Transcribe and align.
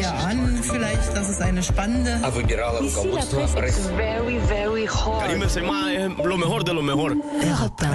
Ja, 0.00 0.12
an 0.28 0.60
vielleicht, 0.62 1.16
dass 1.16 1.28
es 1.28 1.40
eine 1.40 1.62
spannende 1.62 2.20
very, 3.96 4.38
very 4.48 4.86
hard. 4.86 5.30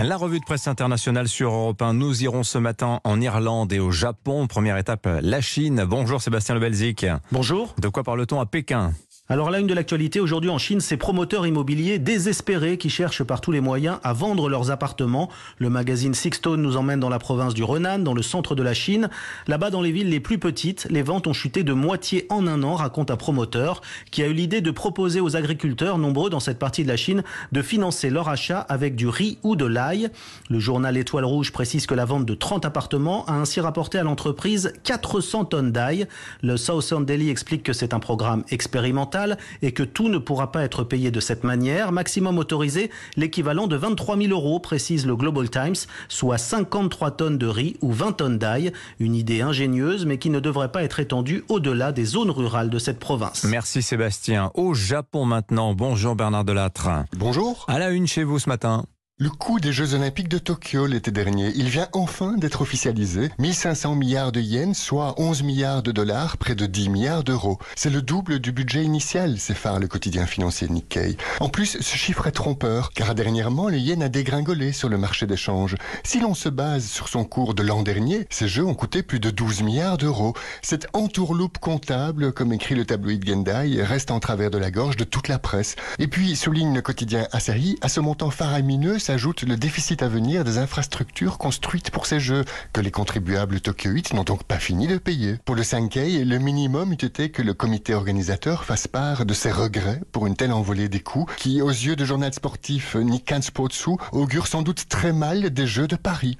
La 0.04 0.18
revue 0.18 0.40
de 0.40 0.46
presse 0.46 0.68
internationale 0.68 1.28
sur 1.28 1.52
Europe 1.52 1.82
1. 1.82 1.94
Nous 1.94 2.24
irons 2.24 2.44
ce 2.44 2.58
matin 2.58 3.00
en 3.04 3.22
Irlande 3.22 3.74
et 3.74 3.80
au 3.80 3.92
Japon. 3.92 4.48
Première 4.48 4.78
étape, 4.78 5.08
la 5.22 5.42
Chine. 5.42 5.86
Bonjour 5.88 6.22
Sébastien 6.22 6.56
Le 6.56 6.62
Belzic. 6.62 7.06
Bonjour. 7.32 7.76
De 7.80 7.90
quoi 7.90 8.04
parle-t-on 8.04 8.40
à 8.40 8.46
Pékin? 8.46 8.94
Alors 9.30 9.52
la 9.52 9.60
une 9.60 9.68
de 9.68 9.74
l'actualité 9.74 10.22
aujourd'hui 10.22 10.50
en 10.50 10.58
Chine, 10.58 10.80
ces 10.80 10.96
promoteurs 10.96 11.46
immobiliers 11.46 12.00
désespérés 12.00 12.78
qui 12.78 12.90
cherchent 12.90 13.26
par 13.26 13.42
tous 13.42 13.52
les 13.52 13.60
moyens 13.60 14.00
à 14.02 14.14
vendre 14.14 14.48
leurs 14.48 14.72
appartements. 14.72 15.30
Le 15.58 15.70
magazine 15.70 16.14
Sixstone 16.14 16.62
nous 16.62 16.78
emmène 16.78 17.02
dans 17.02 17.10
la 17.10 17.20
province 17.20 17.54
du 17.54 17.62
Renan, 17.62 18.00
dans 18.00 18.14
le 18.14 18.22
centre 18.22 18.56
de 18.56 18.64
la 18.64 18.74
Chine. 18.74 19.10
Là-bas, 19.48 19.70
dans 19.70 19.82
les 19.82 19.92
villes 19.92 20.10
les 20.10 20.22
plus 20.22 20.38
petites, 20.38 20.88
les 20.90 21.02
ventes 21.02 21.28
ont 21.28 21.34
chuté 21.34 21.64
de 21.64 21.74
moitié 21.74 22.26
en 22.30 22.48
un 22.48 22.64
an, 22.64 22.76
raconte 22.76 23.12
un 23.12 23.18
promoteur 23.18 23.82
qui 24.12 24.24
a 24.24 24.28
eu 24.28 24.34
l'idée 24.34 24.62
de 24.62 24.72
proposer 24.72 25.20
aux 25.20 25.36
agriculteurs, 25.36 25.98
nombreux 25.98 26.30
dans 26.30 26.40
cette 26.40 26.58
partie 26.58 26.84
de 26.84 26.88
la 26.88 26.96
Chine, 26.96 27.22
de 27.52 27.62
financer 27.62 28.10
leur 28.10 28.30
achat 28.30 28.62
avec 28.70 28.96
du 28.96 29.10
riz 29.10 29.40
ou 29.44 29.58
de 29.58 29.66
l'ail. 29.66 30.10
Le 30.50 30.60
journal 30.60 30.96
Étoile 30.96 31.26
Rouge 31.26 31.52
précise 31.52 31.86
que 31.86 31.96
la 31.96 32.06
vente 32.06 32.26
de 32.26 32.34
30 32.34 32.64
appartements 32.64 33.26
a 33.26 33.34
ainsi 33.34 33.60
rapporté 33.60 33.98
à 33.98 34.04
l'entreprise 34.04 34.72
400 34.86 35.44
tonnes 35.44 35.74
d'ail. 35.74 36.08
Le 36.42 36.56
Southern 36.56 37.04
Daily 37.04 37.30
explique 37.30 37.64
que 37.64 37.74
c'est 37.74 37.94
un 37.94 38.00
programme 38.00 38.46
expérimental 38.52 39.17
et 39.62 39.72
que 39.72 39.84
tout 39.84 40.10
ne 40.10 40.18
pourra 40.18 40.52
pas 40.52 40.64
être 40.64 40.84
payé 40.84 41.12
de 41.12 41.20
cette 41.20 41.44
manière. 41.44 41.92
Maximum 41.92 42.38
autorisé, 42.38 42.92
l'équivalent 43.16 43.68
de 43.68 43.76
23 43.76 44.18
000 44.18 44.30
euros, 44.30 44.60
précise 44.60 45.06
le 45.06 45.16
Global 45.16 45.50
Times, 45.50 45.76
soit 46.10 46.38
53 46.38 47.12
tonnes 47.12 47.38
de 47.38 47.48
riz 47.48 47.78
ou 47.82 47.92
20 47.92 48.14
tonnes 48.14 48.38
d'ail. 48.38 48.72
Une 49.00 49.16
idée 49.16 49.42
ingénieuse, 49.42 50.06
mais 50.06 50.18
qui 50.18 50.30
ne 50.30 50.40
devrait 50.40 50.72
pas 50.72 50.84
être 50.84 51.00
étendue 51.00 51.44
au-delà 51.50 51.92
des 51.92 52.06
zones 52.06 52.32
rurales 52.32 52.70
de 52.70 52.80
cette 52.80 53.00
province. 53.00 53.44
Merci 53.44 53.82
Sébastien. 53.82 54.52
Au 54.54 54.74
Japon 54.74 55.26
maintenant. 55.26 55.74
Bonjour 55.74 56.16
Bernard 56.16 56.46
Delattre. 56.46 56.90
Bonjour. 57.16 57.66
À 57.68 57.80
la 57.80 57.92
une 57.92 58.08
chez 58.08 58.24
vous 58.24 58.40
ce 58.40 58.50
matin. 58.50 58.86
Le 59.20 59.32
coût 59.32 59.60
des 59.60 59.72
Jeux 59.72 59.96
Olympiques 59.96 60.30
de 60.30 60.38
Tokyo 60.38 60.86
l'été 60.86 61.10
dernier, 61.10 61.52
il 61.56 61.70
vient 61.70 61.88
enfin 61.94 62.34
d'être 62.38 62.62
officialisé. 62.62 63.32
1500 63.40 63.96
milliards 63.96 64.32
de 64.32 64.40
yens, 64.40 64.78
soit 64.78 65.20
11 65.20 65.42
milliards 65.42 65.82
de 65.82 65.92
dollars, 65.92 66.38
près 66.38 66.54
de 66.54 66.68
10 66.68 66.90
milliards 66.90 67.24
d'euros. 67.24 67.58
C'est 67.76 67.90
le 67.90 68.04
double 68.04 68.38
du 68.38 68.52
budget 68.52 68.84
initial, 68.84 69.40
s'effare 69.40 69.80
le 69.80 69.88
quotidien 69.88 70.28
financier 70.28 70.68
Nikkei. 70.70 71.18
En 71.40 71.50
plus, 71.50 71.80
ce 71.82 71.98
chiffre 71.98 72.28
est 72.28 72.32
trompeur, 72.32 72.92
car 72.92 73.16
dernièrement, 73.16 73.70
le 73.70 73.80
yen 73.80 74.04
a 74.04 74.10
dégringolé 74.10 74.72
sur 74.72 74.88
le 74.88 75.00
marché 75.00 75.26
d'échange. 75.26 75.78
Si 76.04 76.20
l'on 76.20 76.36
se 76.36 76.50
base 76.50 76.86
sur 76.86 77.08
son 77.10 77.24
cours 77.24 77.56
de 77.56 77.64
l'an 77.64 77.82
dernier, 77.82 78.28
ces 78.30 78.48
Jeux 78.48 78.66
ont 78.66 78.76
coûté 78.76 79.02
plus 79.02 79.20
de 79.20 79.32
12 79.32 79.64
milliards 79.64 79.98
d'euros. 79.98 80.36
Cette 80.62 80.90
entourloupe 80.94 81.58
comptable, 81.58 82.34
comme 82.34 82.54
écrit 82.54 82.76
le 82.76 82.86
tabloïd 82.86 83.28
Gendai, 83.28 83.82
reste 83.82 84.12
en 84.12 84.20
travers 84.20 84.52
de 84.52 84.60
la 84.60 84.70
gorge 84.70 84.96
de 84.96 85.06
toute 85.06 85.28
la 85.28 85.40
presse. 85.40 85.76
Et 85.98 86.06
puis, 86.06 86.36
souligne 86.36 86.76
le 86.76 86.84
quotidien 86.84 87.28
Asahi, 87.32 87.80
à 87.82 87.90
ce 87.90 88.00
montant 88.00 88.30
faramineux 88.30 89.00
s'ajoute 89.08 89.44
le 89.44 89.56
déficit 89.56 90.04
à 90.04 90.10
venir 90.10 90.44
des 90.44 90.58
infrastructures 90.58 91.38
construites 91.38 91.92
pour 91.92 92.06
ces 92.06 92.20
jeux, 92.20 92.44
que 92.74 92.82
les 92.82 92.92
contribuables 92.92 93.62
tokyoïtes 93.62 94.14
n'ont 94.14 94.26
donc 94.26 94.44
pas 94.44 94.60
fini 94.60 94.86
de 94.86 94.98
payer. 94.98 95.38
Pour 95.46 95.56
le 95.56 95.64
Sankei, 95.64 96.26
le 96.26 96.38
minimum 96.40 96.92
eût 96.92 97.06
été 97.06 97.32
que 97.32 97.42
le 97.42 97.54
comité 97.54 97.94
organisateur 97.94 98.66
fasse 98.66 98.86
part 98.90 99.26
de 99.26 99.34
ses 99.34 99.50
regrets 99.50 100.02
pour 100.12 100.28
une 100.28 100.36
telle 100.36 100.52
envolée 100.52 100.90
des 100.90 101.00
coûts, 101.00 101.26
qui, 101.38 101.62
aux 101.62 101.70
yeux 101.70 101.96
de 101.96 102.04
journal 102.04 102.34
sportif 102.34 102.96
Nikkan 102.96 103.42
Sportsu, 103.42 103.92
augure 104.12 104.46
sans 104.46 104.62
doute 104.62 104.90
très 104.90 105.14
mal 105.14 105.52
des 105.52 105.68
Jeux 105.68 105.88
de 105.88 105.96
Paris. 105.96 106.38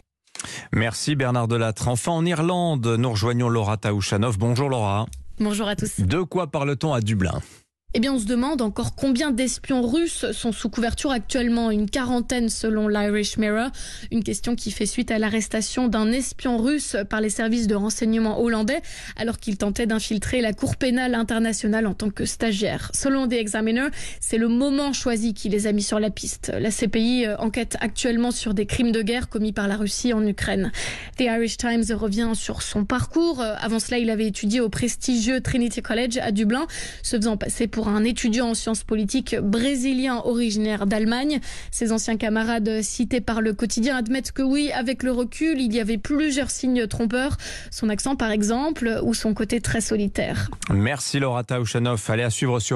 Merci 0.74 1.16
Bernard 1.16 1.48
Delattre. 1.48 1.88
Enfin 1.88 2.12
en 2.12 2.26
Irlande, 2.26 2.86
nous 2.86 3.12
rejoignons 3.12 3.48
Laura 3.48 3.78
Taouchanov. 3.78 4.38
Bonjour 4.38 4.68
Laura. 4.68 5.06
Bonjour 5.40 5.70
à 5.70 5.78
tous. 5.78 6.02
De 6.02 6.22
quoi 6.22 6.48
parle-t-on 6.48 6.94
à 6.94 7.00
Dublin? 7.00 7.40
Eh 7.98 8.00
bien, 8.00 8.14
on 8.14 8.20
se 8.20 8.26
demande 8.26 8.62
encore 8.62 8.94
combien 8.94 9.32
d'espions 9.32 9.82
russes 9.82 10.32
sont 10.32 10.52
sous 10.52 10.70
couverture 10.70 11.10
actuellement. 11.10 11.72
Une 11.72 11.90
quarantaine 11.90 12.48
selon 12.48 12.88
l'Irish 12.88 13.38
Mirror. 13.38 13.70
Une 14.12 14.24
question 14.24 14.56
qui 14.56 14.70
fait 14.70 14.86
suite 14.86 15.10
à 15.10 15.18
l'arrestation 15.18 15.88
d'un 15.88 16.12
espion 16.12 16.60
russe 16.60 16.96
par 17.10 17.22
les 17.22 17.32
services 17.32 17.66
de 17.66 17.74
renseignement 17.74 18.40
hollandais 18.40 18.84
alors 19.16 19.40
qu'il 19.40 19.58
tentait 19.58 19.88
d'infiltrer 19.88 20.42
la 20.42 20.54
Cour 20.54 20.76
pénale 20.76 21.16
internationale 21.16 21.88
en 21.88 21.96
tant 21.96 22.12
que 22.12 22.26
stagiaire. 22.26 22.92
Selon 22.94 23.28
The 23.28 23.34
Examiner, 23.34 23.88
c'est 24.20 24.38
le 24.38 24.48
moment 24.48 24.94
choisi 24.94 25.34
qui 25.34 25.50
les 25.50 25.66
a 25.66 25.72
mis 25.72 25.82
sur 25.82 26.00
la 26.00 26.12
piste. 26.12 26.52
La 26.56 26.70
CPI 26.70 27.26
euh, 27.26 27.36
enquête 27.38 27.78
actuellement 27.80 28.30
sur 28.30 28.54
des 28.54 28.68
crimes 28.68 28.92
de 28.92 29.02
guerre 29.02 29.28
commis 29.28 29.54
par 29.54 29.68
la 29.68 29.76
Russie 29.76 30.14
en 30.14 30.24
Ukraine. 30.24 30.72
The 31.18 31.22
Irish 31.22 31.58
Times 31.58 31.86
revient 31.96 32.34
sur 32.36 32.62
son 32.62 32.86
parcours. 32.86 33.42
Euh, 33.42 33.56
avant 33.60 33.80
cela, 33.80 33.98
il 33.98 34.12
avait 34.12 34.28
étudié 34.28 34.62
au 34.62 34.70
prestigieux 34.70 35.42
Trinity 35.42 35.82
College 35.82 36.20
à 36.22 36.32
Dublin, 36.32 36.68
se 37.02 37.18
faisant 37.18 37.38
passer 37.38 37.66
pour 37.66 37.87
un 37.90 38.04
étudiant 38.04 38.50
en 38.50 38.54
sciences 38.54 38.84
politiques 38.84 39.36
brésilien 39.36 40.22
originaire 40.26 40.86
d'Allemagne. 40.86 41.40
Ses 41.72 41.92
anciens 41.92 42.18
camarades 42.18 42.82
cités 42.82 43.22
par 43.22 43.42
le 43.42 43.54
quotidien 43.54 43.96
admettent 43.96 44.34
que 44.34 44.42
oui, 44.42 44.72
avec 44.74 45.04
le 45.04 45.12
recul, 45.12 45.62
il 45.62 45.74
y 45.74 45.80
avait 45.80 45.98
plusieurs 45.98 46.50
signes 46.50 46.88
trompeurs. 46.88 47.38
Son 47.72 47.90
accent, 47.90 48.16
par 48.16 48.32
exemple, 48.32 49.00
ou 49.04 49.14
son 49.14 49.34
côté 49.34 49.62
très 49.62 49.82
solitaire. 49.82 50.50
Merci 50.70 51.20
Laura 51.20 51.44
Taouchanov. 51.44 52.04
Allez 52.10 52.24
à 52.24 52.30
suivre 52.30 52.60
sur 52.60 52.76